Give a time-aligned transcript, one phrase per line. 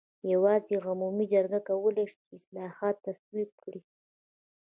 [0.33, 3.81] یوازې عمومي جرګه کولای شي چې اصلاحات تصویب کړي.